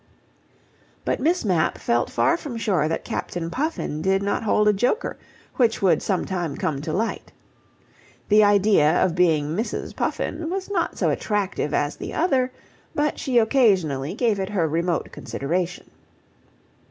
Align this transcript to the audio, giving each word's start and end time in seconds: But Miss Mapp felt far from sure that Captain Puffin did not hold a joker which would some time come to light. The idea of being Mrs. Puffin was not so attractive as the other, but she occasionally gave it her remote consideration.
But 1.05 1.19
Miss 1.19 1.45
Mapp 1.45 1.77
felt 1.77 2.09
far 2.09 2.35
from 2.35 2.57
sure 2.57 2.87
that 2.87 3.05
Captain 3.05 3.51
Puffin 3.51 4.01
did 4.01 4.23
not 4.23 4.41
hold 4.41 4.67
a 4.67 4.73
joker 4.73 5.15
which 5.57 5.79
would 5.83 6.01
some 6.01 6.25
time 6.25 6.57
come 6.57 6.81
to 6.81 6.91
light. 6.91 7.31
The 8.27 8.43
idea 8.43 9.05
of 9.05 9.13
being 9.13 9.49
Mrs. 9.49 9.95
Puffin 9.95 10.49
was 10.49 10.71
not 10.71 10.97
so 10.97 11.11
attractive 11.11 11.71
as 11.71 11.97
the 11.97 12.15
other, 12.15 12.51
but 12.95 13.19
she 13.19 13.37
occasionally 13.37 14.15
gave 14.15 14.39
it 14.39 14.49
her 14.49 14.67
remote 14.67 15.11
consideration. 15.11 15.91